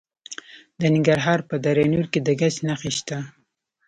د 0.79 0.81
ننګرهار 0.93 1.39
په 1.49 1.55
دره 1.63 1.83
نور 1.93 2.05
کې 2.11 2.19
د 2.23 2.29
ګچ 2.39 2.55
نښې 2.67 2.91
شته. 2.97 3.17